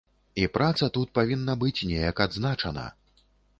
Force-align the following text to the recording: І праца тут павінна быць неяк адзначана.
І 0.43 0.45
праца 0.55 0.87
тут 0.95 1.11
павінна 1.19 1.55
быць 1.65 1.85
неяк 1.91 2.25
адзначана. 2.27 2.91